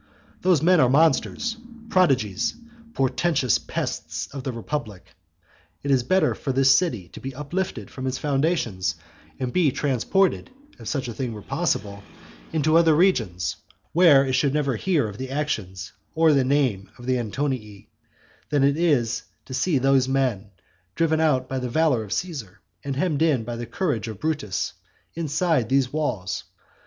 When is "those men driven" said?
19.77-21.19